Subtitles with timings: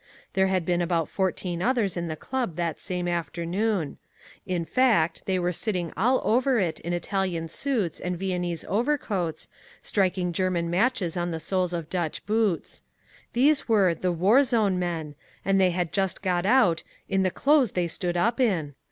[0.33, 3.99] There had been about fourteen others in the club that same afternoon.
[4.47, 9.47] In fact they were sitting all over it in Italian suits and Viennese overcoats,
[9.83, 12.81] striking German matches on the soles of Dutch boots.
[13.33, 15.13] These were the "war zone" men
[15.45, 18.73] and they had just got out "in the clothes they stood up in."